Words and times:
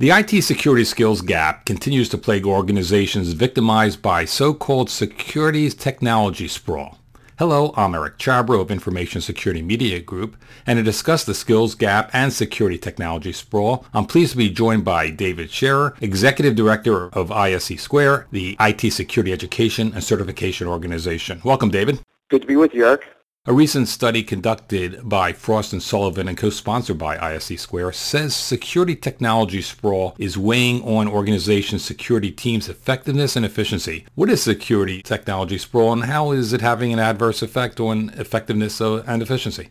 The 0.00 0.10
IT 0.10 0.42
security 0.42 0.84
skills 0.84 1.22
gap 1.22 1.64
continues 1.64 2.08
to 2.10 2.18
plague 2.18 2.46
organizations 2.46 3.32
victimized 3.32 4.00
by 4.00 4.26
so-called 4.26 4.88
security 4.90 5.68
technology 5.70 6.46
sprawl. 6.46 7.00
Hello, 7.36 7.74
I'm 7.76 7.96
Eric 7.96 8.16
Chabrow 8.16 8.60
of 8.60 8.70
Information 8.70 9.20
Security 9.20 9.60
Media 9.60 9.98
Group, 9.98 10.36
and 10.68 10.76
to 10.76 10.84
discuss 10.84 11.24
the 11.24 11.34
skills 11.34 11.74
gap 11.74 12.10
and 12.12 12.32
security 12.32 12.78
technology 12.78 13.32
sprawl, 13.32 13.86
I'm 13.92 14.06
pleased 14.06 14.30
to 14.30 14.38
be 14.38 14.50
joined 14.50 14.84
by 14.84 15.10
David 15.10 15.50
Shearer, 15.50 15.96
Executive 16.00 16.54
Director 16.54 17.08
of 17.08 17.30
ISC 17.30 17.80
Square, 17.80 18.28
the 18.30 18.56
IT 18.60 18.92
security 18.92 19.32
education 19.32 19.92
and 19.94 20.04
certification 20.04 20.68
organization. 20.68 21.40
Welcome, 21.42 21.70
David. 21.70 21.98
Good 22.28 22.42
to 22.42 22.46
be 22.46 22.54
with 22.54 22.72
you, 22.72 22.86
Eric. 22.86 23.04
A 23.48 23.54
recent 23.54 23.88
study 23.88 24.22
conducted 24.22 25.08
by 25.08 25.32
Frost 25.32 25.72
and 25.72 25.82
Sullivan 25.82 26.28
and 26.28 26.36
co-sponsored 26.36 26.98
by 26.98 27.16
ISC 27.16 27.58
Square 27.58 27.92
says 27.92 28.36
security 28.36 28.94
technology 28.94 29.62
sprawl 29.62 30.14
is 30.18 30.36
weighing 30.36 30.82
on 30.82 31.08
organizations' 31.08 31.82
security 31.82 32.30
teams' 32.30 32.68
effectiveness 32.68 33.36
and 33.36 33.46
efficiency. 33.46 34.04
What 34.14 34.28
is 34.28 34.42
security 34.42 35.00
technology 35.00 35.56
sprawl 35.56 35.94
and 35.94 36.04
how 36.04 36.30
is 36.32 36.52
it 36.52 36.60
having 36.60 36.92
an 36.92 36.98
adverse 36.98 37.40
effect 37.40 37.80
on 37.80 38.10
effectiveness 38.18 38.82
uh, 38.82 39.02
and 39.06 39.22
efficiency? 39.22 39.70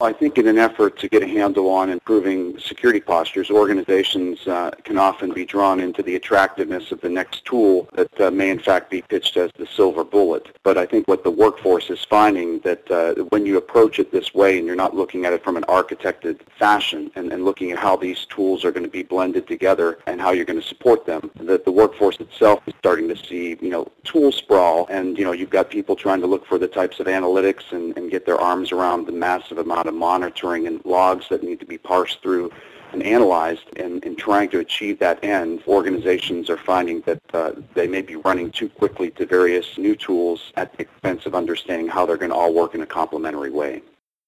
I 0.00 0.12
think 0.12 0.36
in 0.36 0.46
an 0.46 0.58
effort 0.58 0.98
to 0.98 1.08
get 1.08 1.22
a 1.22 1.26
handle 1.26 1.70
on 1.70 1.88
improving 1.88 2.58
security 2.58 3.00
postures, 3.00 3.50
organizations 3.50 4.46
uh, 4.46 4.70
can 4.84 4.98
often 4.98 5.32
be 5.32 5.46
drawn 5.46 5.80
into 5.80 6.02
the 6.02 6.16
attractiveness 6.16 6.92
of 6.92 7.00
the 7.00 7.08
next 7.08 7.46
tool 7.46 7.88
that 7.94 8.20
uh, 8.20 8.30
may 8.30 8.50
in 8.50 8.58
fact 8.58 8.90
be 8.90 9.00
pitched 9.00 9.38
as 9.38 9.50
the 9.56 9.66
silver 9.66 10.04
bullet. 10.04 10.54
But 10.62 10.76
I 10.76 10.84
think 10.84 11.08
what 11.08 11.24
the 11.24 11.30
workforce 11.30 11.88
is 11.88 12.04
finding 12.04 12.58
that 12.60 12.90
uh, 12.90 13.14
when 13.30 13.46
you 13.46 13.56
approach 13.56 13.98
it 13.98 14.12
this 14.12 14.34
way 14.34 14.58
and 14.58 14.66
you're 14.66 14.76
not 14.76 14.94
looking 14.94 15.24
at 15.24 15.32
it 15.32 15.42
from 15.42 15.56
an 15.56 15.64
architected 15.64 16.40
fashion 16.58 17.10
and, 17.14 17.32
and 17.32 17.46
looking 17.46 17.72
at 17.72 17.78
how 17.78 17.96
these 17.96 18.26
tools 18.26 18.66
are 18.66 18.72
going 18.72 18.84
to 18.84 18.90
be 18.90 19.02
blended 19.02 19.46
together 19.46 19.98
and 20.06 20.20
how 20.20 20.30
you're 20.30 20.44
going 20.44 20.60
to 20.60 20.66
support 20.66 21.06
them, 21.06 21.30
that 21.36 21.64
the 21.64 21.72
workforce 21.72 22.20
itself 22.20 22.60
is 22.66 22.74
starting 22.78 23.08
to 23.08 23.16
see, 23.16 23.56
you 23.62 23.70
know, 23.70 23.90
tool 24.04 24.30
sprawl 24.30 24.86
and, 24.90 25.16
you 25.16 25.24
know, 25.24 25.32
you've 25.32 25.48
got 25.48 25.70
people 25.70 25.96
trying 25.96 26.20
to 26.20 26.26
look 26.26 26.44
for 26.44 26.58
the 26.58 26.68
types 26.68 27.00
of 27.00 27.06
analytics 27.06 27.72
and, 27.72 27.96
and 27.96 28.10
get 28.10 28.26
their 28.26 28.38
arms 28.38 28.72
around 28.72 29.06
the 29.06 29.12
massive 29.12 29.56
amount 29.56 29.85
of 29.88 29.94
monitoring 29.94 30.66
and 30.66 30.84
logs 30.84 31.28
that 31.28 31.42
need 31.42 31.60
to 31.60 31.66
be 31.66 31.78
parsed 31.78 32.22
through 32.22 32.50
and 32.92 33.02
analyzed 33.02 33.64
and 33.76 34.04
in 34.04 34.16
trying 34.16 34.48
to 34.50 34.58
achieve 34.60 34.98
that 34.98 35.22
end, 35.24 35.62
organizations 35.66 36.48
are 36.48 36.56
finding 36.56 37.00
that 37.02 37.20
uh, 37.34 37.52
they 37.74 37.86
may 37.86 38.02
be 38.02 38.16
running 38.16 38.50
too 38.50 38.68
quickly 38.68 39.10
to 39.10 39.26
various 39.26 39.76
new 39.76 39.94
tools 39.94 40.52
at 40.56 40.72
the 40.76 40.82
expense 40.82 41.26
of 41.26 41.34
understanding 41.34 41.88
how 41.88 42.06
they're 42.06 42.16
going 42.16 42.30
to 42.30 42.36
all 42.36 42.54
work 42.54 42.74
in 42.74 42.82
a 42.82 42.86
complementary 42.86 43.50
way. 43.50 43.82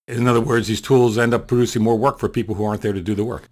In 0.07 0.27
other 0.27 0.41
words, 0.41 0.69
these 0.69 0.81
tools 0.81 1.19
end 1.19 1.35
up 1.35 1.47
producing 1.47 1.83
more 1.83 1.97
work 1.97 2.19
for 2.19 2.29
people 2.29 2.55
who 2.55 2.65
aren't 2.65 2.83
there 2.83 2.93
to 2.93 3.01
do 3.01 3.15
the 3.15 3.25
work. 3.25 3.49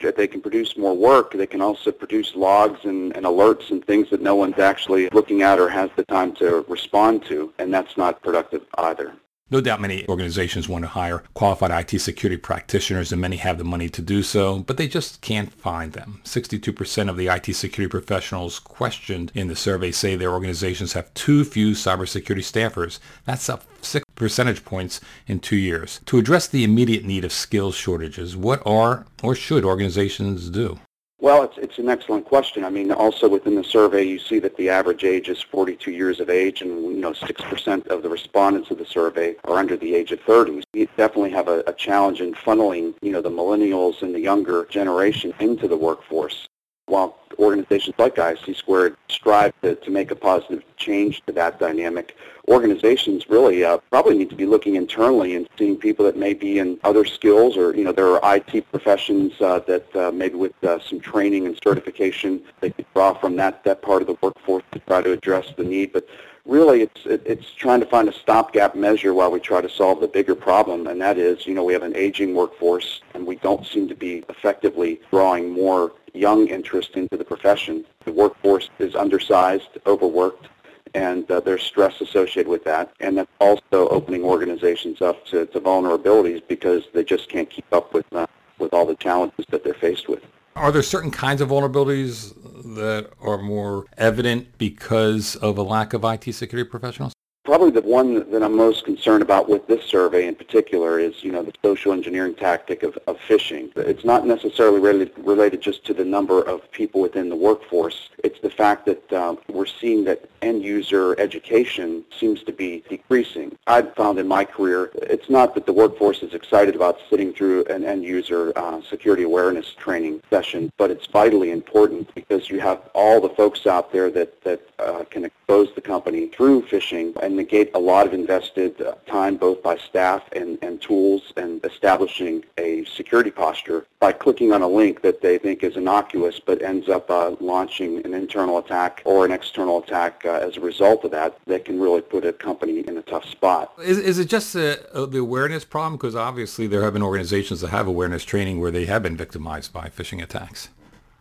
If 0.00 0.16
they 0.16 0.28
can 0.28 0.40
produce 0.40 0.76
more 0.76 0.96
work, 0.96 1.32
they 1.32 1.46
can 1.46 1.60
also 1.60 1.90
produce 1.90 2.34
logs 2.36 2.84
and, 2.84 3.14
and 3.16 3.26
alerts 3.26 3.70
and 3.70 3.84
things 3.84 4.08
that 4.10 4.22
no 4.22 4.36
one's 4.36 4.58
actually 4.58 5.08
looking 5.10 5.42
at 5.42 5.58
or 5.58 5.68
has 5.68 5.90
the 5.96 6.04
time 6.04 6.32
to 6.36 6.64
respond 6.68 7.24
to, 7.26 7.52
and 7.58 7.74
that's 7.74 7.96
not 7.96 8.22
productive 8.22 8.64
either. 8.78 9.12
No 9.50 9.62
doubt 9.62 9.80
many 9.80 10.06
organizations 10.08 10.68
want 10.68 10.84
to 10.84 10.88
hire 10.88 11.22
qualified 11.32 11.70
IT 11.70 11.98
security 12.00 12.36
practitioners 12.36 13.12
and 13.12 13.20
many 13.20 13.36
have 13.36 13.56
the 13.56 13.64
money 13.64 13.88
to 13.88 14.02
do 14.02 14.22
so, 14.22 14.58
but 14.58 14.76
they 14.76 14.86
just 14.86 15.22
can't 15.22 15.52
find 15.52 15.94
them. 15.94 16.20
62% 16.24 17.08
of 17.08 17.16
the 17.16 17.28
IT 17.28 17.54
security 17.54 17.90
professionals 17.90 18.58
questioned 18.58 19.32
in 19.34 19.48
the 19.48 19.56
survey 19.56 19.90
say 19.90 20.16
their 20.16 20.32
organizations 20.32 20.92
have 20.92 21.12
too 21.14 21.44
few 21.44 21.70
cybersecurity 21.70 22.44
staffers. 22.44 22.98
That's 23.24 23.48
up 23.48 23.64
6 23.80 24.04
percentage 24.16 24.66
points 24.66 25.00
in 25.26 25.40
two 25.40 25.56
years. 25.56 26.00
To 26.06 26.18
address 26.18 26.46
the 26.46 26.64
immediate 26.64 27.04
need 27.04 27.24
of 27.24 27.32
skills 27.32 27.74
shortages, 27.74 28.36
what 28.36 28.62
are 28.66 29.06
or 29.22 29.34
should 29.34 29.64
organizations 29.64 30.50
do? 30.50 30.78
Well, 31.20 31.42
it's, 31.42 31.58
it's 31.58 31.78
an 31.78 31.88
excellent 31.88 32.26
question. 32.26 32.64
I 32.64 32.70
mean, 32.70 32.92
also 32.92 33.28
within 33.28 33.56
the 33.56 33.64
survey, 33.64 34.04
you 34.04 34.20
see 34.20 34.38
that 34.38 34.56
the 34.56 34.70
average 34.70 35.02
age 35.02 35.28
is 35.28 35.42
42 35.42 35.90
years 35.90 36.20
of 36.20 36.30
age, 36.30 36.62
and 36.62 36.70
you 36.84 37.00
know, 37.00 37.12
6% 37.12 37.86
of 37.88 38.02
the 38.04 38.08
respondents 38.08 38.70
of 38.70 38.78
the 38.78 38.86
survey 38.86 39.34
are 39.42 39.58
under 39.58 39.76
the 39.76 39.96
age 39.96 40.12
of 40.12 40.20
30. 40.20 40.62
You 40.72 40.86
definitely 40.96 41.30
have 41.30 41.48
a, 41.48 41.64
a 41.66 41.72
challenge 41.72 42.20
in 42.20 42.34
funneling, 42.34 42.94
you 43.02 43.10
know, 43.10 43.20
the 43.20 43.30
millennials 43.30 44.02
and 44.02 44.14
the 44.14 44.20
younger 44.20 44.66
generation 44.66 45.34
into 45.40 45.66
the 45.66 45.76
workforce. 45.76 46.47
While 46.88 47.18
organizations 47.38 47.94
like 47.98 48.16
ISC 48.16 48.56
Squared 48.56 48.96
strive 49.08 49.52
to, 49.62 49.76
to 49.76 49.90
make 49.90 50.10
a 50.10 50.16
positive 50.16 50.64
change 50.76 51.22
to 51.26 51.32
that 51.32 51.60
dynamic, 51.60 52.16
organizations 52.48 53.28
really 53.28 53.64
uh, 53.64 53.78
probably 53.90 54.16
need 54.16 54.30
to 54.30 54.36
be 54.36 54.46
looking 54.46 54.76
internally 54.76 55.36
and 55.36 55.48
seeing 55.58 55.76
people 55.76 56.04
that 56.06 56.16
may 56.16 56.34
be 56.34 56.58
in 56.58 56.78
other 56.84 57.04
skills 57.04 57.56
or, 57.56 57.76
you 57.76 57.84
know, 57.84 57.92
there 57.92 58.06
are 58.06 58.36
IT 58.36 58.70
professions 58.70 59.32
uh, 59.40 59.58
that 59.60 59.94
uh, 59.96 60.10
maybe 60.10 60.36
with 60.36 60.52
uh, 60.64 60.78
some 60.80 60.98
training 60.98 61.46
and 61.46 61.58
certification 61.62 62.42
they 62.60 62.70
could 62.70 62.86
draw 62.94 63.12
from 63.14 63.36
that, 63.36 63.62
that 63.64 63.82
part 63.82 64.00
of 64.00 64.08
the 64.08 64.16
workforce 64.22 64.64
to 64.72 64.78
try 64.80 65.02
to 65.02 65.12
address 65.12 65.46
the 65.56 65.64
need. 65.64 65.92
But 65.92 66.08
really 66.48 66.82
it's 66.82 67.06
it, 67.06 67.22
it's 67.24 67.52
trying 67.54 67.78
to 67.78 67.86
find 67.86 68.08
a 68.08 68.12
stopgap 68.12 68.74
measure 68.74 69.14
while 69.14 69.30
we 69.30 69.38
try 69.38 69.60
to 69.60 69.68
solve 69.68 70.00
the 70.00 70.08
bigger 70.08 70.34
problem 70.34 70.86
and 70.88 71.00
that 71.00 71.18
is 71.18 71.46
you 71.46 71.54
know 71.54 71.62
we 71.62 71.72
have 71.72 71.82
an 71.84 71.94
aging 71.94 72.34
workforce 72.34 73.02
and 73.14 73.24
we 73.24 73.36
don't 73.36 73.64
seem 73.66 73.86
to 73.86 73.94
be 73.94 74.24
effectively 74.28 75.00
drawing 75.10 75.50
more 75.50 75.92
young 76.14 76.48
interest 76.48 76.96
into 76.96 77.16
the 77.16 77.24
profession 77.24 77.84
the 78.04 78.12
workforce 78.12 78.70
is 78.80 78.96
undersized 78.96 79.68
overworked 79.86 80.48
and 80.94 81.30
uh, 81.30 81.40
there's 81.40 81.62
stress 81.62 82.00
associated 82.00 82.48
with 82.48 82.64
that. 82.64 82.92
And 83.00 83.18
that's 83.18 83.30
also 83.40 83.88
opening 83.88 84.24
organizations 84.24 85.02
up 85.02 85.24
to, 85.26 85.46
to 85.46 85.60
vulnerabilities 85.60 86.42
because 86.46 86.84
they 86.92 87.04
just 87.04 87.28
can't 87.28 87.48
keep 87.48 87.70
up 87.72 87.92
with 87.94 88.06
uh, 88.12 88.26
with 88.58 88.74
all 88.74 88.86
the 88.86 88.96
challenges 88.96 89.46
that 89.50 89.62
they're 89.62 89.74
faced 89.74 90.08
with. 90.08 90.22
Are 90.56 90.72
there 90.72 90.82
certain 90.82 91.12
kinds 91.12 91.40
of 91.40 91.50
vulnerabilities 91.50 92.34
that 92.74 93.10
are 93.20 93.38
more 93.38 93.86
evident 93.96 94.58
because 94.58 95.36
of 95.36 95.58
a 95.58 95.62
lack 95.62 95.92
of 95.92 96.04
IT 96.04 96.32
security 96.32 96.68
professionals? 96.68 97.12
Probably 97.48 97.70
the 97.70 97.80
one 97.80 98.30
that 98.30 98.42
I'm 98.42 98.54
most 98.54 98.84
concerned 98.84 99.22
about 99.22 99.48
with 99.48 99.66
this 99.66 99.82
survey 99.82 100.26
in 100.26 100.34
particular 100.34 101.00
is, 101.00 101.24
you 101.24 101.32
know, 101.32 101.42
the 101.42 101.54
social 101.64 101.92
engineering 101.92 102.34
tactic 102.34 102.82
of, 102.82 102.98
of 103.06 103.16
phishing. 103.26 103.74
It's 103.74 104.04
not 104.04 104.26
necessarily 104.26 104.80
related, 104.80 105.14
related 105.16 105.62
just 105.62 105.82
to 105.86 105.94
the 105.94 106.04
number 106.04 106.42
of 106.42 106.70
people 106.72 107.00
within 107.00 107.30
the 107.30 107.36
workforce. 107.36 108.10
It's 108.22 108.38
the 108.40 108.50
fact 108.50 108.84
that 108.84 109.10
um, 109.14 109.38
we're 109.48 109.64
seeing 109.64 110.04
that 110.04 110.28
end 110.42 110.62
user 110.62 111.18
education 111.18 112.04
seems 112.20 112.42
to 112.42 112.52
be 112.52 112.84
decreasing. 112.86 113.56
I've 113.66 113.94
found 113.94 114.18
in 114.18 114.28
my 114.28 114.44
career, 114.44 114.90
it's 114.96 115.30
not 115.30 115.54
that 115.54 115.64
the 115.64 115.72
workforce 115.72 116.22
is 116.22 116.34
excited 116.34 116.76
about 116.76 116.98
sitting 117.08 117.32
through 117.32 117.64
an 117.70 117.82
end 117.82 118.04
user 118.04 118.52
uh, 118.56 118.82
security 118.82 119.22
awareness 119.22 119.72
training 119.72 120.20
session, 120.28 120.70
but 120.76 120.90
it's 120.90 121.06
vitally 121.06 121.50
important 121.50 122.14
because 122.14 122.50
you 122.50 122.60
have 122.60 122.90
all 122.94 123.22
the 123.22 123.30
folks 123.30 123.66
out 123.66 123.90
there 123.90 124.10
that, 124.10 124.42
that 124.44 124.60
uh, 124.78 125.04
can 125.08 125.24
expose 125.24 125.74
the 125.74 125.80
company 125.80 126.26
through 126.26 126.60
phishing 126.62 127.16
and 127.22 127.37
negate 127.38 127.70
a 127.74 127.78
lot 127.78 128.06
of 128.06 128.12
invested 128.12 128.80
uh, 128.82 128.94
time 129.06 129.36
both 129.36 129.62
by 129.62 129.76
staff 129.76 130.22
and, 130.32 130.58
and 130.60 130.82
tools 130.82 131.32
and 131.36 131.64
establishing 131.64 132.44
a 132.58 132.84
security 132.84 133.30
posture 133.30 133.86
by 134.00 134.12
clicking 134.12 134.52
on 134.52 134.60
a 134.62 134.68
link 134.68 135.00
that 135.02 135.20
they 135.22 135.38
think 135.38 135.62
is 135.62 135.76
innocuous 135.76 136.38
but 136.38 136.60
ends 136.62 136.88
up 136.88 137.08
uh, 137.10 137.34
launching 137.40 138.04
an 138.04 138.12
internal 138.12 138.58
attack 138.58 139.00
or 139.04 139.24
an 139.24 139.32
external 139.32 139.78
attack 139.82 140.22
uh, 140.24 140.32
as 140.46 140.56
a 140.56 140.60
result 140.60 141.04
of 141.04 141.10
that 141.10 141.38
that 141.46 141.64
can 141.64 141.80
really 141.80 142.00
put 142.00 142.24
a 142.24 142.32
company 142.32 142.80
in 142.80 142.98
a 142.98 143.02
tough 143.02 143.24
spot. 143.24 143.72
Is, 143.82 143.98
is 143.98 144.18
it 144.18 144.28
just 144.28 144.52
the 144.52 145.18
awareness 145.18 145.64
problem? 145.64 145.96
Because 145.96 146.16
obviously 146.16 146.66
there 146.66 146.82
have 146.82 146.92
been 146.92 147.02
organizations 147.02 147.60
that 147.60 147.68
have 147.68 147.86
awareness 147.86 148.24
training 148.24 148.60
where 148.60 148.70
they 148.70 148.86
have 148.86 149.02
been 149.02 149.16
victimized 149.16 149.72
by 149.72 149.88
phishing 149.88 150.22
attacks. 150.22 150.68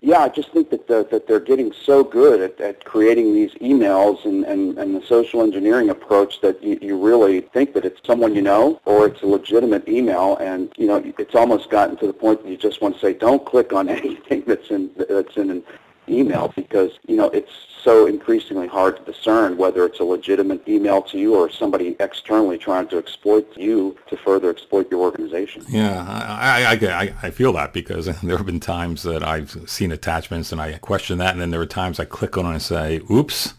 Yeah, 0.02 0.19
I 0.19 0.30
just 0.30 0.52
think 0.52 0.69
that 0.69 0.88
the, 0.88 1.08
that 1.09 1.28
they're 1.28 1.40
getting 1.40 1.74
so 1.74 2.03
good 2.03 2.40
at, 2.40 2.62
at 2.62 2.85
creating 2.85 3.34
these 3.34 3.52
emails 3.56 4.25
and, 4.25 4.46
and, 4.46 4.78
and 4.78 4.96
the 4.96 5.02
social 5.02 5.41
engineering 5.41 5.90
approach 5.90 6.40
that 6.41 6.62
you, 6.62 6.78
you 6.81 6.97
really 6.97 7.41
think 7.41 7.74
that 7.74 7.84
it's 7.84 8.00
someone 8.06 8.35
you 8.35 8.44
know 8.44 8.80
or 8.85 9.08
it's 9.08 9.24
a 9.24 9.25
legitimate 9.25 9.88
email, 9.88 10.38
and 10.38 10.72
you 10.78 10.85
know 10.85 11.03
it's 11.18 11.34
almost 11.34 11.72
gotten 11.72 11.97
to 11.97 12.06
the 12.06 12.13
point 12.13 12.44
that 12.44 12.50
you 12.50 12.58
just 12.58 12.80
want 12.80 12.94
to 12.94 13.02
say, 13.02 13.14
don't 13.14 13.44
click 13.46 13.73
on 13.73 13.90
anything 14.02 14.44
that's 14.46 14.70
in 14.70 14.91
that's 15.09 15.35
in 15.35 15.49
an 15.49 15.64
email 16.08 16.53
because 16.55 16.91
you 17.08 17.16
know 17.16 17.29
it's 17.29 17.52
so 17.87 18.05
increasingly 18.05 18.67
hard 18.67 18.97
to 18.97 19.03
discern 19.09 19.55
whether 19.55 19.85
it's 19.85 20.01
a 20.01 20.03
legitimate 20.03 20.67
email 20.67 21.01
to 21.01 21.17
you 21.17 21.34
or 21.35 21.49
somebody 21.49 21.95
externally 22.01 22.57
trying 22.57 22.85
to 22.85 22.97
exploit 22.97 23.47
you 23.55 23.97
to 24.09 24.17
further 24.17 24.49
exploit 24.49 24.91
your 24.91 24.99
organization. 24.99 25.63
Yeah, 25.69 26.05
I, 26.05 26.66
I, 26.66 27.03
I, 27.03 27.13
I 27.23 27.29
feel 27.29 27.53
that 27.53 27.72
because 27.72 28.05
there 28.22 28.35
have 28.35 28.45
been 28.45 28.59
times 28.59 29.03
that 29.03 29.23
I've 29.23 29.69
seen 29.69 29.93
attachments 29.93 30.51
and 30.51 30.59
I 30.59 30.73
question 30.79 31.17
that, 31.19 31.31
and 31.31 31.39
then 31.39 31.51
there 31.51 31.61
are 31.61 31.66
times 31.66 31.97
I 31.97 32.03
click 32.03 32.37
on 32.37 32.45
it 32.45 32.51
and 32.51 32.61
say, 32.61 32.99
"Oops." 33.09 33.53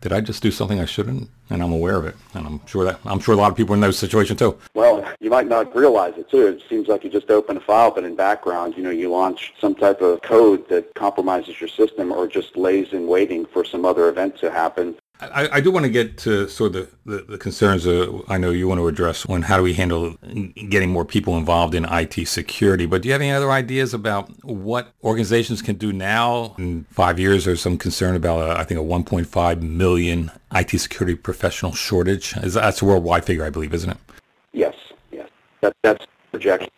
did 0.00 0.12
I 0.12 0.20
just 0.20 0.42
do 0.42 0.52
something 0.52 0.78
I 0.78 0.84
shouldn't? 0.84 1.28
And 1.48 1.62
I'm 1.62 1.72
aware 1.72 1.94
of 1.96 2.06
it, 2.06 2.16
and 2.34 2.44
I'm 2.44 2.66
sure 2.66 2.84
that 2.84 2.98
I'm 3.04 3.20
sure 3.20 3.32
a 3.32 3.36
lot 3.36 3.52
of 3.52 3.56
people 3.56 3.74
in 3.74 3.80
those 3.80 3.96
situations 3.96 4.38
too. 4.38 4.58
Well, 4.74 5.04
you 5.20 5.30
might 5.30 5.46
not 5.46 5.74
realize 5.76 6.14
it 6.16 6.28
too. 6.28 6.48
It 6.48 6.62
seems 6.68 6.88
like 6.88 7.04
you 7.04 7.10
just 7.10 7.30
open 7.30 7.56
a 7.56 7.60
file, 7.60 7.92
but 7.92 8.02
in 8.02 8.16
background, 8.16 8.76
you 8.76 8.82
know, 8.82 8.90
you 8.90 9.10
launch 9.10 9.54
some 9.60 9.74
type 9.76 10.00
of 10.00 10.22
code 10.22 10.68
that 10.70 10.92
compromises 10.94 11.60
your 11.60 11.68
system, 11.68 12.10
or 12.10 12.26
just 12.26 12.56
lays 12.56 12.92
in 12.92 13.06
waiting 13.06 13.46
for 13.46 13.64
some 13.64 13.84
other 13.84 14.08
event 14.08 14.36
to 14.38 14.50
happen. 14.50 14.96
I, 15.20 15.48
I 15.52 15.60
do 15.60 15.70
want 15.70 15.84
to 15.84 15.90
get 15.90 16.18
to 16.18 16.46
sort 16.48 16.76
of 16.76 16.94
the, 17.04 17.16
the, 17.16 17.22
the 17.22 17.38
concerns 17.38 17.86
uh, 17.86 18.20
I 18.28 18.36
know 18.36 18.50
you 18.50 18.68
want 18.68 18.80
to 18.80 18.88
address 18.88 19.24
on 19.26 19.42
how 19.42 19.56
do 19.56 19.62
we 19.62 19.72
handle 19.72 20.16
getting 20.68 20.90
more 20.90 21.06
people 21.06 21.38
involved 21.38 21.74
in 21.74 21.86
IT 21.86 22.28
security. 22.28 22.84
But 22.84 23.02
do 23.02 23.08
you 23.08 23.12
have 23.12 23.22
any 23.22 23.30
other 23.30 23.50
ideas 23.50 23.94
about 23.94 24.28
what 24.44 24.92
organizations 25.02 25.62
can 25.62 25.76
do 25.76 25.92
now? 25.92 26.54
In 26.58 26.84
five 26.90 27.18
years, 27.18 27.46
there's 27.46 27.62
some 27.62 27.78
concern 27.78 28.14
about, 28.14 28.40
uh, 28.40 28.60
I 28.60 28.64
think, 28.64 28.78
a 28.78 28.82
1.5 28.82 29.62
million 29.62 30.30
IT 30.54 30.70
security 30.78 31.16
professional 31.16 31.72
shortage. 31.72 32.36
Is, 32.36 32.54
that's 32.54 32.82
a 32.82 32.84
worldwide 32.84 33.24
figure, 33.24 33.44
I 33.44 33.50
believe, 33.50 33.72
isn't 33.72 33.90
it? 33.90 33.98
Yes, 34.52 34.74
yes. 35.12 35.30
That, 35.62 35.74
that's 35.82 36.06
projection. 36.30 36.70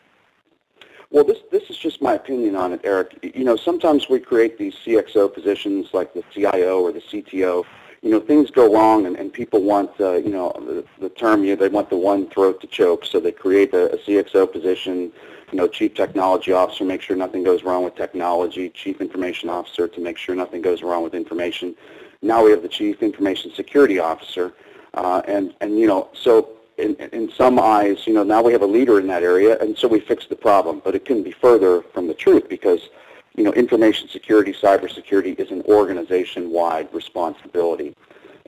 Well, 1.10 1.24
this 1.24 1.38
this 1.50 1.70
is 1.70 1.78
just 1.78 2.02
my 2.02 2.14
opinion 2.14 2.54
on 2.54 2.74
it, 2.74 2.82
Eric. 2.84 3.18
You 3.34 3.42
know, 3.42 3.56
sometimes 3.56 4.10
we 4.10 4.20
create 4.20 4.58
these 4.58 4.74
CXO 4.74 5.32
positions 5.32 5.88
like 5.94 6.12
the 6.12 6.22
CIO 6.34 6.82
or 6.82 6.92
the 6.92 7.00
CTO 7.00 7.64
you 8.02 8.10
know, 8.10 8.20
things 8.20 8.50
go 8.50 8.72
wrong 8.72 9.06
and, 9.06 9.16
and 9.16 9.32
people 9.32 9.62
want, 9.62 9.90
uh, 10.00 10.14
you 10.14 10.30
know, 10.30 10.52
the, 10.56 10.84
the 11.00 11.08
term, 11.08 11.44
you 11.44 11.54
know, 11.54 11.60
they 11.60 11.68
want 11.68 11.90
the 11.90 11.96
one 11.96 12.28
throat 12.30 12.60
to 12.60 12.66
choke. 12.66 13.04
So 13.04 13.18
they 13.18 13.32
create 13.32 13.74
a, 13.74 13.92
a 13.92 13.98
CXO 13.98 14.52
position, 14.52 15.12
you 15.50 15.58
know, 15.58 15.66
chief 15.66 15.94
technology 15.94 16.52
officer, 16.52 16.84
make 16.84 17.02
sure 17.02 17.16
nothing 17.16 17.42
goes 17.42 17.64
wrong 17.64 17.84
with 17.84 17.96
technology, 17.96 18.70
chief 18.70 19.00
information 19.00 19.48
officer 19.48 19.88
to 19.88 20.00
make 20.00 20.16
sure 20.16 20.34
nothing 20.34 20.62
goes 20.62 20.82
wrong 20.82 21.02
with 21.02 21.14
information. 21.14 21.74
Now 22.22 22.44
we 22.44 22.50
have 22.50 22.62
the 22.62 22.68
chief 22.68 23.02
information 23.02 23.52
security 23.54 23.98
officer. 23.98 24.54
Uh, 24.94 25.22
and, 25.26 25.54
and, 25.60 25.78
you 25.78 25.86
know, 25.86 26.08
so 26.12 26.50
in, 26.78 26.94
in 26.96 27.30
some 27.30 27.58
eyes, 27.58 28.06
you 28.06 28.14
know, 28.14 28.22
now 28.22 28.42
we 28.42 28.52
have 28.52 28.62
a 28.62 28.66
leader 28.66 29.00
in 29.00 29.06
that 29.08 29.22
area, 29.22 29.58
and 29.60 29.76
so 29.76 29.88
we 29.88 30.00
fix 30.00 30.26
the 30.26 30.36
problem. 30.36 30.80
But 30.84 30.94
it 30.94 31.04
couldn't 31.04 31.24
be 31.24 31.32
further 31.32 31.82
from 31.82 32.06
the 32.06 32.14
truth 32.14 32.48
because 32.48 32.88
you 33.38 33.44
know, 33.44 33.52
information 33.52 34.08
security, 34.08 34.52
cybersecurity 34.52 35.38
is 35.38 35.52
an 35.52 35.62
organization-wide 35.68 36.92
responsibility. 36.92 37.94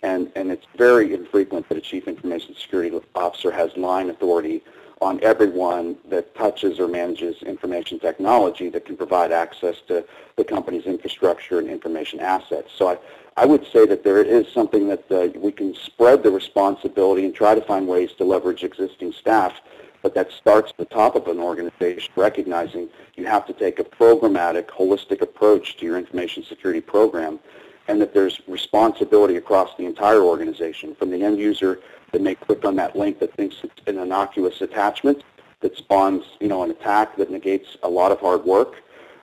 And, 0.02 0.32
and 0.34 0.50
it's 0.50 0.66
very 0.76 1.14
infrequent 1.14 1.68
that 1.68 1.78
a 1.78 1.80
chief 1.80 2.08
information 2.08 2.56
security 2.56 2.98
officer 3.14 3.52
has 3.52 3.70
line 3.76 4.10
authority 4.10 4.64
on 5.00 5.22
everyone 5.22 5.96
that 6.08 6.34
touches 6.34 6.80
or 6.80 6.88
manages 6.88 7.40
information 7.42 8.00
technology 8.00 8.68
that 8.70 8.84
can 8.84 8.96
provide 8.96 9.30
access 9.30 9.76
to 9.86 10.04
the 10.36 10.44
company's 10.44 10.86
infrastructure 10.86 11.60
and 11.60 11.70
information 11.70 12.18
assets. 12.18 12.72
So 12.76 12.88
I, 12.88 12.98
I 13.36 13.46
would 13.46 13.64
say 13.72 13.86
that 13.86 14.02
there 14.02 14.20
is 14.20 14.48
something 14.48 14.88
that 14.88 15.04
uh, 15.12 15.28
we 15.38 15.52
can 15.52 15.72
spread 15.74 16.24
the 16.24 16.32
responsibility 16.32 17.24
and 17.24 17.32
try 17.32 17.54
to 17.54 17.62
find 17.62 17.86
ways 17.86 18.10
to 18.18 18.24
leverage 18.24 18.64
existing 18.64 19.12
staff 19.12 19.52
but 20.02 20.14
that 20.14 20.30
starts 20.32 20.70
at 20.70 20.76
the 20.76 20.84
top 20.84 21.14
of 21.14 21.26
an 21.26 21.38
organization, 21.38 22.12
recognizing 22.16 22.88
you 23.16 23.26
have 23.26 23.46
to 23.46 23.52
take 23.52 23.78
a 23.78 23.84
programmatic, 23.84 24.66
holistic 24.66 25.20
approach 25.20 25.76
to 25.76 25.86
your 25.86 25.98
information 25.98 26.42
security 26.42 26.80
program, 26.80 27.38
and 27.88 28.00
that 28.00 28.14
there's 28.14 28.40
responsibility 28.46 29.36
across 29.36 29.76
the 29.76 29.84
entire 29.84 30.22
organization, 30.22 30.94
from 30.94 31.10
the 31.10 31.22
end 31.22 31.38
user 31.38 31.80
that 32.12 32.22
may 32.22 32.34
click 32.34 32.64
on 32.64 32.76
that 32.76 32.96
link 32.96 33.18
that 33.18 33.34
thinks 33.34 33.56
it's 33.62 33.80
an 33.86 33.98
innocuous 33.98 34.60
attachment 34.60 35.22
that 35.60 35.76
spawns, 35.76 36.24
you 36.40 36.48
know, 36.48 36.62
an 36.62 36.70
attack 36.70 37.16
that 37.16 37.30
negates 37.30 37.76
a 37.82 37.88
lot 37.88 38.10
of 38.10 38.20
hard 38.20 38.44
work, 38.44 38.76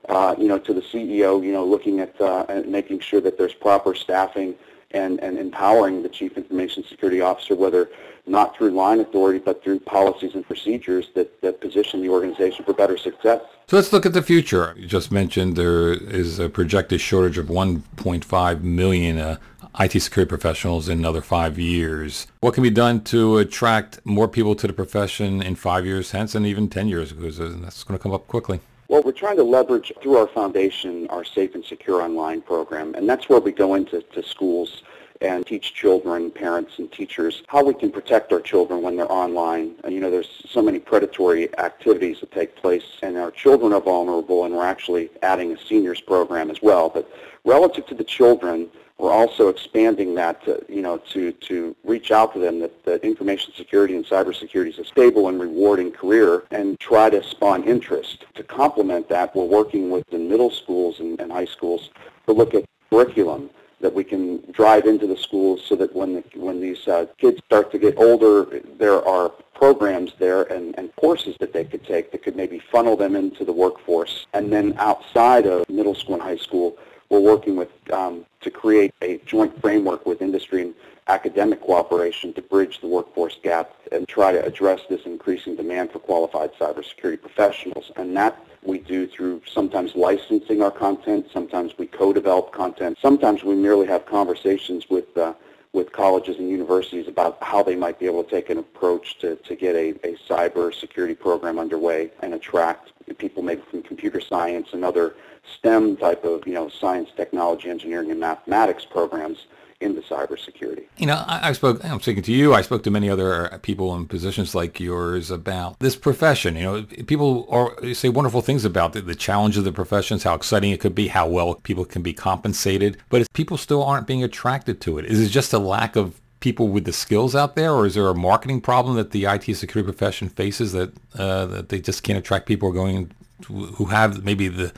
uh, 0.10 0.36
you 0.38 0.48
know, 0.48 0.60
to 0.60 0.74
the 0.74 0.82
CEO, 0.82 1.44
you 1.44 1.52
know, 1.52 1.66
looking 1.66 2.00
at 2.00 2.20
uh, 2.22 2.46
making 2.66 3.00
sure 3.00 3.20
that 3.20 3.38
there's 3.38 3.54
proper 3.54 3.96
staffing 3.96 4.56
and, 4.92 5.20
and 5.20 5.38
empowering 5.38 6.04
the 6.04 6.10
chief 6.10 6.38
information 6.38 6.84
security 6.84 7.22
officer, 7.22 7.56
whether 7.56 7.90
not 8.26 8.56
through 8.58 8.72
line 8.72 9.00
authority, 9.00 9.40
but 9.40 9.64
through 9.64 9.80
policies 9.80 10.36
and 10.36 10.46
procedures 10.46 11.10
that, 11.16 11.42
that 11.42 11.62
position 11.62 12.02
the 12.02 12.10
organization 12.10 12.66
for 12.66 12.74
better 12.74 12.98
success. 12.98 13.42
So 13.68 13.76
let's 13.76 13.94
look 13.94 14.06
at 14.06 14.14
the 14.14 14.22
future. 14.22 14.74
You 14.78 14.88
just 14.88 15.12
mentioned 15.12 15.56
there 15.56 15.94
is 15.94 16.40
a 16.40 16.50
projected 16.50 17.02
shortage 17.02 17.38
of 17.38 17.48
1.5 17.48 18.62
million 18.62 19.18
uh, 19.18 19.38
IT 19.80 20.00
security 20.02 20.28
professionals 20.28 20.90
in 20.90 21.00
another 21.00 21.22
five 21.22 21.60
years. 21.60 22.28
What 22.40 22.54
can 22.54 22.64
be 22.64 22.70
done 22.70 23.04
to 23.06 23.38
attract 23.38 24.06
more 24.06 24.28
people 24.28 24.56
to 24.56 24.68
the 24.68 24.74
profession 24.74 25.42
in 25.42 25.56
five 25.56 25.86
years 25.86 26.12
hence 26.12 26.36
and 26.36 26.46
even 26.46 26.70
10 26.70 26.88
years? 26.88 27.14
Because 27.14 27.40
uh, 27.40 27.56
that's 27.62 27.84
going 27.84 27.98
to 27.98 28.02
come 28.02 28.14
up 28.14 28.28
quickly. 28.28 28.60
Well, 28.90 29.02
we're 29.04 29.12
trying 29.12 29.36
to 29.36 29.44
leverage 29.44 29.92
through 30.02 30.16
our 30.16 30.28
foundation 30.28 31.08
our 31.10 31.26
Safe 31.26 31.56
and 31.56 31.66
Secure 31.66 32.02
Online 32.02 32.42
program, 32.42 32.96
and 32.96 33.08
that's 33.10 33.28
where 33.28 33.42
we 33.42 33.52
go 33.52 33.76
into 33.76 34.02
to 34.02 34.24
schools 34.24 34.82
and 35.20 35.46
teach 35.46 35.74
children, 35.74 36.32
parents, 36.32 36.80
and 36.80 36.90
teachers 36.90 37.44
how 37.48 37.66
we 37.66 37.74
can 37.74 37.92
protect 37.92 38.32
our 38.32 38.40
children 38.40 38.82
when 38.82 38.96
they're 38.96 39.12
online. 39.12 39.76
And, 39.84 39.94
you 39.94 40.00
know, 40.00 40.10
there's 40.10 40.42
so 40.48 40.62
many 40.62 40.80
predatory 40.80 41.54
activities 41.60 42.22
that 42.22 42.32
take 42.32 42.56
place, 42.56 42.86
and 43.04 43.18
our 43.18 43.32
children 43.32 43.74
are 43.74 43.82
vulnerable, 43.82 44.46
and 44.46 44.56
we're 44.56 44.66
actually 44.66 45.10
adding 45.22 45.52
a 45.52 45.58
seniors 45.58 46.00
program 46.00 46.50
as 46.50 46.62
well. 46.62 46.88
But 46.88 47.12
relative 47.44 47.88
to 47.88 47.96
the 47.96 48.06
children, 48.06 48.70
we're 48.98 49.12
also 49.12 49.50
expanding 49.50 50.16
that, 50.16 50.44
to, 50.46 50.66
you 50.68 50.82
know, 50.82 50.98
to, 50.98 51.32
to 51.32 51.76
reach 51.84 52.12
out 52.12 52.34
to 52.34 52.40
them 52.40 52.60
that, 52.60 52.84
that 52.86 53.04
information 53.04 53.54
security 53.56 53.96
and 53.96 54.06
cybersecurity 54.06 54.70
is 54.70 54.80
a 54.80 54.86
stable 54.86 55.28
and 55.30 55.40
rewarding 55.40 55.92
career 55.92 56.44
and 56.52 56.80
try 56.80 57.10
to 57.10 57.24
spawn 57.24 57.64
interest. 57.64 58.26
To 58.36 58.44
complement 58.44 59.08
that, 59.10 59.36
we're 59.36 59.46
working 59.46 59.92
with 59.92 60.08
the 60.10 60.18
middle 60.18 60.50
schools 60.50 61.00
and, 61.00 61.20
and 61.22 61.32
high 61.32 61.46
schools 61.46 61.92
to 62.26 62.34
look 62.34 62.56
at 62.56 62.66
curriculum 62.90 63.50
that 63.80 63.94
we 63.94 64.04
can 64.04 64.42
drive 64.52 64.86
into 64.86 65.06
the 65.06 65.18
schools 65.18 65.62
so 65.64 65.76
that 65.76 65.96
when 65.96 66.16
the, 66.16 66.24
when 66.36 66.60
these 66.60 66.88
uh, 66.88 67.06
kids 67.20 67.40
start 67.46 67.72
to 67.72 67.78
get 67.78 67.96
older, 67.98 68.62
there 68.80 69.08
are 69.08 69.30
programs 69.54 70.14
there 70.18 70.44
and, 70.44 70.74
and 70.80 70.96
courses 70.96 71.36
that 71.40 71.54
they 71.54 71.64
could 71.64 71.86
take 71.86 72.12
that 72.12 72.24
could 72.24 72.36
maybe 72.36 72.60
funnel 72.72 72.98
them 72.98 73.16
into 73.16 73.46
the 73.46 73.54
workforce. 73.54 74.26
And 74.34 74.52
then 74.52 74.74
outside 74.78 75.46
of 75.46 75.70
middle 75.70 75.94
school 75.94 76.16
and 76.16 76.24
high 76.24 76.38
school, 76.38 76.78
we're 77.10 77.20
working 77.20 77.56
with 77.56 77.70
um, 77.92 78.26
to 78.42 78.52
create 78.52 78.94
a 79.02 79.18
joint 79.26 79.60
framework 79.62 80.06
with 80.06 80.22
industry 80.22 80.62
and 80.62 80.76
academic 81.08 81.62
cooperation 81.62 82.34
to 82.34 82.42
bridge 82.42 82.82
the 82.82 82.88
workforce 82.88 83.38
gap 83.42 83.72
and 83.92 84.08
try 84.08 84.32
to 84.32 84.44
address 84.44 84.82
this 84.90 85.06
increasing 85.06 85.56
demand 85.56 85.92
for 85.92 86.00
qualified 86.00 86.54
cybersecurity 86.56 87.22
professionals. 87.22 87.92
And 87.96 88.16
that 88.18 88.38
we 88.64 88.80
do 88.80 89.08
through 89.08 89.42
sometimes 89.46 89.96
licensing 89.96 90.62
our 90.62 90.72
content, 90.72 91.28
sometimes 91.32 91.78
we 91.78 91.88
co-develop 91.88 92.52
content, 92.52 92.98
sometimes 93.02 93.44
we 93.44 93.56
merely 93.56 93.88
have 93.88 94.06
conversations 94.06 94.90
with 94.90 95.18
uh, 95.18 95.34
with 95.74 95.92
colleges 95.92 96.38
and 96.38 96.50
universities 96.50 97.08
about 97.08 97.38
how 97.44 97.62
they 97.62 97.76
might 97.76 98.00
be 98.00 98.06
able 98.06 98.24
to 98.24 98.30
take 98.30 98.50
an 98.50 98.58
approach 98.58 99.20
to, 99.20 99.36
to 99.36 99.56
get 99.56 99.76
a, 99.76 99.90
a 100.08 100.18
cyber 100.28 100.74
security 100.74 101.14
program 101.14 101.60
underway 101.60 102.10
and 102.22 102.34
attract 102.34 102.92
people 103.16 103.44
maybe 103.44 103.62
from 103.70 103.84
computer 103.84 104.20
science 104.20 104.70
and 104.74 104.84
other 104.84 105.16
STEM 105.58 105.98
type 105.98 106.24
of, 106.24 106.46
you 106.46 106.54
know, 106.54 106.70
science, 106.70 107.10
technology, 107.16 107.70
engineering, 107.70 108.12
and 108.12 108.20
mathematics 108.20 108.86
programs 108.86 109.46
into 109.80 110.02
cybersecurity. 110.02 110.86
You 110.98 111.06
know, 111.06 111.24
I, 111.28 111.50
I, 111.50 111.52
spoke, 111.52 111.84
I'm 111.86 112.02
speaking 112.02 112.24
to 112.24 112.32
you, 112.32 112.54
I 112.54 112.62
spoke 112.62 112.84
to 112.84 112.92
many 112.92 113.10
other 113.10 113.60
people 113.62 113.96
in 113.96 114.08
positions 114.08 114.56
like 114.56 114.80
yours 114.80 115.30
about 115.30 115.80
this 115.80 115.96
profession. 115.96 116.56
You 116.56 116.64
know, 116.64 116.84
people 117.06 117.48
are, 117.50 117.94
say 117.94 118.10
wonderful 118.10 118.42
things 118.42 118.66
about 118.66 118.94
the, 118.94 119.02
the 119.02 119.16
challenge 119.16 119.56
of 119.56 119.66
the 119.66 119.72
professions, 119.72 120.24
how 120.24 120.34
exciting 120.34 120.72
it 120.72 120.80
could 120.80 120.96
be, 120.96 121.10
how 121.10 121.28
well 121.28 121.56
people 121.56 121.86
can 121.86 122.02
be 122.02 122.14
compensated, 122.14 122.98
but 123.10 123.32
people 123.34 123.58
still 123.58 123.84
aren't 123.84 124.08
being 124.08 124.24
attracted 124.24 124.82
to 124.82 124.98
it. 124.98 125.06
Is 125.06 125.22
it 125.22 125.30
just 125.30 125.54
a 125.54 125.60
lack 125.60 125.96
of 125.96 126.20
people 126.40 126.68
with 126.68 126.86
the 126.86 126.94
skills 126.94 127.36
out 127.36 127.56
there, 127.56 127.74
or 127.74 127.86
is 127.86 127.96
there 127.96 128.08
a 128.08 128.16
marketing 128.16 128.62
problem 128.62 128.96
that 128.96 129.12
the 129.12 129.26
IT 129.26 129.44
security 129.56 129.84
profession 129.84 130.30
faces 130.30 130.72
that 130.74 130.94
uh, 131.18 131.46
that 131.48 131.70
they 131.70 131.80
just 131.80 132.04
can't 132.04 132.20
attract 132.20 132.46
people 132.46 132.72
going 132.72 133.12
to, 133.44 133.54
who 133.54 133.86
have 133.86 134.24
maybe 134.24 134.48
the 134.48 134.72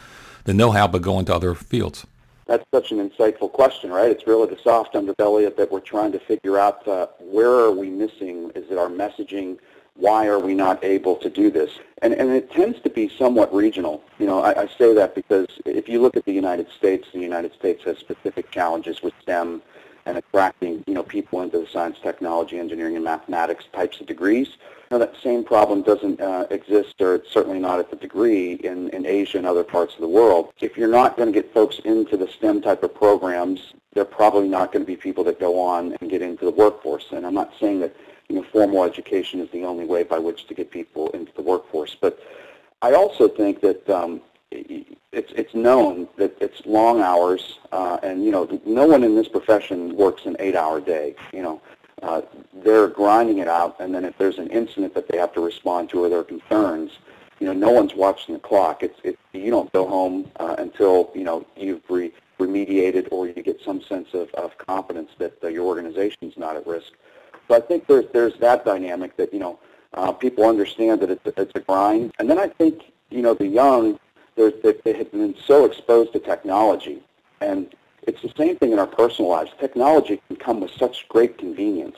the 0.46 0.54
know-how 0.54 0.88
but 0.88 1.02
go 1.02 1.20
into 1.20 1.34
other 1.34 1.54
fields? 1.54 2.06
That's 2.48 2.66
such 2.74 2.92
an 2.92 3.08
insightful 3.08 3.52
question, 3.52 3.92
right? 3.92 4.10
It's 4.10 4.26
really 4.26 4.48
the 4.48 4.60
soft 4.60 4.96
underbelly 4.96 5.46
of 5.46 5.56
that 5.58 5.72
we're 5.72 5.82
trying 5.82 6.12
to 6.14 6.20
figure 6.20 6.58
out 6.58 6.88
uh, 6.88 7.08
where 7.20 7.52
are 7.52 7.72
we 7.72 7.92
missing? 7.92 8.52
Is 8.56 8.72
it 8.72 8.78
our 8.80 8.88
messaging? 8.88 9.60
Why 9.94 10.26
are 10.26 10.40
we 10.40 10.56
not 10.56 10.84
able 10.84 11.16
to 11.18 11.30
do 11.30 11.52
this? 11.52 11.78
And, 12.02 12.14
and 12.14 12.32
it 12.32 12.52
tends 12.52 12.82
to 12.82 12.90
be 12.90 13.08
somewhat 13.08 13.54
regional. 13.54 14.02
You 14.18 14.26
know, 14.26 14.42
I, 14.42 14.64
I 14.64 14.68
say 14.68 14.96
that 14.96 15.14
because 15.14 15.46
if 15.66 15.88
you 15.88 16.02
look 16.02 16.18
at 16.18 16.26
the 16.26 16.32
United 16.32 16.72
States, 16.72 17.08
the 17.14 17.20
United 17.20 17.54
States 17.54 17.84
has 17.84 18.00
specific 18.00 18.50
challenges 18.50 19.04
with 19.04 19.14
STEM 19.22 19.62
and 20.10 20.18
attracting, 20.18 20.84
you 20.88 20.94
know, 20.94 21.04
people 21.04 21.42
into 21.42 21.60
the 21.60 21.68
science, 21.68 21.98
technology, 22.02 22.58
engineering, 22.58 22.96
and 22.96 23.06
mathematics 23.06 23.66
types 23.72 24.02
of 24.02 24.08
degrees. 24.08 24.58
Now, 24.90 24.98
that 24.98 25.14
same 25.24 25.44
problem 25.44 25.84
doesn't 25.84 26.20
uh, 26.20 26.48
exist, 26.50 27.00
or 27.00 27.16
it's 27.16 27.32
certainly 27.32 27.60
not 27.60 27.80
at 27.80 27.92
the 27.92 27.96
degree 27.96 28.54
in, 28.54 28.90
in 28.90 29.06
Asia 29.06 29.38
and 29.38 29.46
other 29.46 29.64
parts 29.64 29.94
of 29.94 30.02
the 30.02 30.08
world. 30.08 30.52
If 30.60 30.78
you're 30.78 30.88
not 30.88 31.16
going 31.16 31.32
to 31.32 31.42
get 31.42 31.54
folks 31.54 31.80
into 31.86 32.18
the 32.18 32.28
STEM 32.28 32.62
type 32.62 32.82
of 32.82 32.94
programs, 32.96 33.74
they're 33.94 34.04
probably 34.04 34.48
not 34.48 34.72
going 34.72 34.84
to 34.84 34.88
be 34.88 34.96
people 34.96 35.24
that 35.26 35.40
go 35.40 35.62
on 35.62 35.96
and 36.02 36.10
get 36.10 36.24
into 36.24 36.44
the 36.44 36.52
workforce. 36.52 37.06
And 37.12 37.26
I'm 37.26 37.36
not 37.36 37.54
saying 37.60 37.80
that 37.82 37.96
you 38.30 38.36
know, 38.36 38.44
formal 38.52 38.84
education 38.84 39.40
is 39.40 39.50
the 39.52 39.64
only 39.64 39.86
way 39.86 40.04
by 40.04 40.18
which 40.18 40.48
to 40.48 40.54
get 40.56 40.72
people 40.72 41.10
into 41.12 41.32
the 41.36 41.42
workforce, 41.42 41.96
but 42.00 42.20
I 42.82 42.94
also 42.94 43.28
think 43.28 43.62
that 43.62 43.90
um, 43.90 44.22
it's 44.52 45.32
it's 45.36 45.54
known 45.54 46.08
that 46.18 46.36
it's 46.42 46.66
long 46.66 47.02
hours, 47.02 47.60
uh, 47.72 47.98
and 48.04 48.24
you 48.24 48.32
know, 48.32 48.60
no 48.66 48.86
one 48.88 49.04
in 49.04 49.16
this 49.16 49.28
profession 49.28 49.96
works 49.96 50.26
an 50.26 50.36
eight-hour 50.40 50.82
day. 50.82 51.16
You 51.34 51.44
know, 51.44 51.62
uh, 52.02 52.22
they're 52.54 52.88
grinding 52.88 53.40
it 53.40 53.48
out, 53.48 53.76
and 53.80 53.94
then 53.94 54.06
if 54.06 54.18
there's 54.18 54.38
an 54.38 54.50
incident 54.50 54.94
that 54.96 55.08
they 55.08 55.18
have 55.18 55.34
to 55.34 55.42
respond 55.42 55.90
to 55.92 56.04
or 56.04 56.10
their 56.10 56.24
concerns, 56.24 56.92
you 57.40 57.48
know, 57.48 57.54
no 57.54 57.72
one's 57.72 57.96
watching 57.96 58.34
the 58.34 58.40
clock. 58.40 58.84
It's 58.84 59.00
it, 59.04 59.20
you 59.34 59.52
don't 59.52 59.72
go 59.72 59.88
home 59.88 60.32
uh, 60.40 60.56
until 60.58 61.12
you 61.14 61.24
know 61.24 61.46
you've 61.56 61.84
re- 61.90 62.14
remediated 62.40 63.08
or 63.12 63.28
you 63.28 63.34
get 63.34 63.62
some 63.62 63.82
sense 63.82 64.14
of, 64.14 64.34
of 64.34 64.58
confidence 64.58 65.12
that 65.18 65.34
uh, 65.44 65.48
your 65.48 65.66
organization 65.66 66.18
is 66.22 66.38
not 66.38 66.56
at 66.56 66.66
risk. 66.66 66.94
So 67.48 67.56
I 67.56 67.60
think 67.60 67.88
there's, 67.88 68.06
there's 68.14 68.38
that 68.40 68.64
dynamic 68.64 69.18
that, 69.18 69.34
you 69.34 69.40
know, 69.40 69.60
uh, 69.94 70.12
people 70.12 70.46
understand 70.46 71.02
that 71.02 71.12
it's, 71.12 71.22
it's 71.26 71.52
a 71.56 71.60
grind. 71.60 72.14
And 72.20 72.30
then 72.30 72.40
I 72.40 72.48
think, 72.48 72.94
you 73.10 73.22
know, 73.22 73.34
the 73.34 73.48
young, 73.48 74.00
they, 74.48 74.74
they 74.84 74.98
have 74.98 75.12
been 75.12 75.36
so 75.46 75.66
exposed 75.66 76.14
to 76.14 76.20
technology. 76.20 77.02
And 77.42 77.74
it's 78.04 78.22
the 78.22 78.34
same 78.38 78.56
thing 78.58 78.72
in 78.72 78.80
our 78.80 78.88
personal 78.88 79.30
lives. 79.30 79.52
Technology 79.60 80.22
can 80.28 80.38
come 80.38 80.62
with 80.62 80.72
such 80.72 81.08
great 81.10 81.38
convenience. 81.38 81.98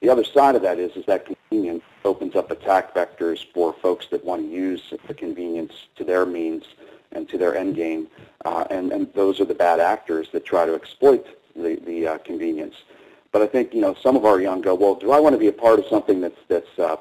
The 0.00 0.08
other 0.08 0.24
side 0.24 0.54
of 0.54 0.62
that 0.62 0.78
is, 0.78 0.96
is 0.96 1.06
that 1.06 1.26
convenience 1.26 1.82
opens 2.04 2.36
up 2.36 2.50
attack 2.50 2.94
vectors 2.94 3.44
for 3.52 3.72
folks 3.72 4.06
that 4.08 4.24
want 4.24 4.42
to 4.42 4.48
use 4.48 4.92
the 5.06 5.14
convenience 5.14 5.72
to 5.96 6.04
their 6.04 6.26
means 6.26 6.64
and 7.12 7.28
to 7.28 7.38
their 7.38 7.56
end 7.56 7.74
game. 7.74 8.08
Uh, 8.44 8.64
and, 8.70 8.92
and 8.92 9.12
those 9.14 9.40
are 9.40 9.44
the 9.44 9.54
bad 9.54 9.80
actors 9.80 10.28
that 10.32 10.44
try 10.44 10.66
to 10.66 10.74
exploit 10.74 11.26
the, 11.56 11.80
the 11.86 12.06
uh, 12.06 12.18
convenience. 12.18 12.76
But 13.32 13.42
I 13.42 13.46
think, 13.46 13.74
you 13.74 13.80
know, 13.80 13.94
some 13.94 14.16
of 14.16 14.24
our 14.24 14.40
young 14.40 14.60
go, 14.60 14.74
well, 14.74 14.94
do 14.94 15.10
I 15.10 15.20
want 15.20 15.34
to 15.34 15.38
be 15.38 15.48
a 15.48 15.52
part 15.52 15.78
of 15.78 15.86
something 15.86 16.20
that's, 16.20 16.40
that's 16.48 16.78
uh, 16.78 16.96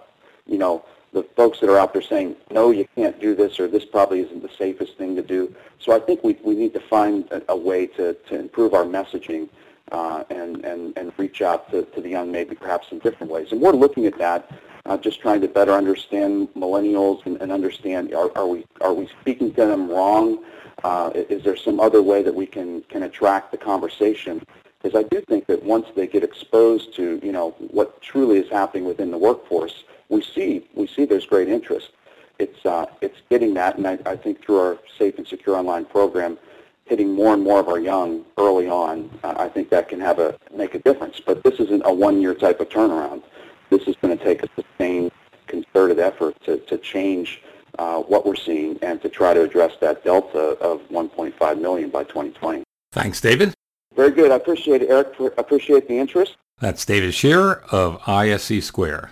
you 0.46 0.58
know, 0.58 0.84
the 1.14 1.24
folks 1.36 1.60
that 1.60 1.70
are 1.70 1.78
out 1.78 1.94
there 1.94 2.02
saying, 2.02 2.36
no, 2.52 2.72
you 2.72 2.88
can't 2.96 3.20
do 3.20 3.34
this, 3.36 3.60
or 3.60 3.68
this 3.68 3.86
probably 3.86 4.20
isn't 4.20 4.42
the 4.42 4.50
safest 4.58 4.98
thing 4.98 5.16
to 5.16 5.22
do. 5.22 5.54
So 5.80 5.96
I 5.96 6.00
think 6.00 6.24
we, 6.24 6.38
we 6.44 6.56
need 6.56 6.74
to 6.74 6.80
find 6.80 7.30
a, 7.32 7.42
a 7.50 7.58
way 7.58 7.88
to, 7.88 8.14
to 8.14 8.40
improve 8.40 8.74
our 8.74 8.84
messaging 8.84 9.50
uh, 9.92 10.24
and, 10.30 10.66
and, 10.66 10.98
and 10.98 11.14
reach 11.18 11.42
out 11.42 11.72
to, 11.72 11.84
to 11.84 12.02
the 12.02 12.10
young 12.10 12.32
maybe 12.32 12.56
perhaps 12.56 12.88
in 12.92 13.00
different 13.00 13.32
ways. 13.32 13.52
And 13.52 13.62
we're 13.62 13.72
looking 13.72 14.06
at 14.06 14.18
that, 14.18 14.52
uh, 14.86 14.98
just 14.98 15.22
trying 15.22 15.42
to 15.42 15.48
better 15.48 15.72
understand 15.72 16.50
millennials 16.56 17.26
and, 17.26 17.42
and 17.42 17.52
understand 17.52 18.14
are, 18.14 18.32
are, 18.38 18.48
we, 18.48 18.66
are 18.82 18.94
we 18.94 19.08
speaking 19.22 19.54
to 19.54 19.66
them 19.66 19.90
wrong? 19.90 20.44
Uh, 20.84 21.12
is 21.16 21.44
there 21.44 21.56
some 21.56 21.80
other 21.80 22.02
way 22.02 22.22
that 22.22 22.36
we 22.36 22.46
can, 22.46 22.82
can 22.84 23.04
attract 23.04 23.52
the 23.52 23.58
conversation? 23.58 24.46
Because 24.82 24.98
I 24.98 25.08
do 25.08 25.22
think 25.22 25.48
that 25.48 25.64
once 25.64 25.88
they 25.96 26.06
get 26.06 26.24
exposed 26.24 26.94
to, 26.96 27.20
you 27.24 27.32
know, 27.32 27.52
what 27.58 28.00
truly 28.02 28.38
is 28.38 28.50
happening 28.50 28.86
within 28.86 29.10
the 29.10 29.18
workforce, 29.18 29.86
we 30.10 30.22
see 30.22 30.68
we 30.74 30.88
see 30.88 31.06
there's 31.06 31.26
great 31.26 31.50
interest. 31.50 31.92
It's 32.40 32.66
uh, 32.66 32.86
it's 33.02 33.18
getting 33.30 33.54
that, 33.56 33.78
and 33.78 33.88
I, 33.88 33.98
I 34.06 34.16
think 34.16 34.44
through 34.44 34.60
our 34.60 34.78
Safe 34.98 35.18
and 35.18 35.28
Secure 35.28 35.56
Online 35.56 35.86
program, 35.86 36.38
hitting 36.86 37.14
more 37.14 37.34
and 37.34 37.44
more 37.44 37.60
of 37.60 37.68
our 37.68 37.80
young 37.80 38.26
early 38.38 38.68
on, 38.68 39.10
uh, 39.24 39.36
I 39.38 39.50
think 39.50 39.70
that 39.70 39.90
can 39.90 40.00
have 40.00 40.20
a 40.20 40.38
make 40.56 40.76
a 40.76 40.80
difference. 40.80 41.20
But 41.20 41.44
this 41.44 41.60
isn't 41.60 41.82
a 41.86 41.94
one-year 41.94 42.36
type 42.36 42.60
of 42.60 42.70
turnaround. 42.70 43.24
This 43.70 43.88
is 43.88 43.96
going 44.02 44.18
to 44.18 44.24
take 44.24 44.44
a 44.44 44.48
sustained, 44.56 45.12
concerted 45.48 46.00
effort 46.00 46.36
to, 46.46 46.58
to 46.58 46.78
change 46.78 47.42
uh, 47.80 48.02
what 48.02 48.26
we're 48.26 48.36
seeing 48.36 48.78
and 48.82 49.02
to 49.02 49.10
try 49.10 49.34
to 49.34 49.42
address 49.42 49.74
that 49.82 50.04
delta 50.04 50.40
of 50.60 50.82
1.5 50.90 51.62
million 51.62 51.90
by 51.90 52.04
2020. 52.04 52.64
Thanks, 52.92 53.20
David. 53.20 53.54
Very 53.96 54.12
good. 54.12 54.32
I 54.32 54.36
appreciate 54.36 54.82
it, 54.82 54.90
Eric. 54.90 55.20
Appreciate 55.38 55.88
the 55.88 55.98
interest. 55.98 56.38
That's 56.60 56.86
David 56.86 57.14
Shearer 57.14 57.64
of 57.72 58.00
ISC 58.02 58.64
Square. 58.64 59.12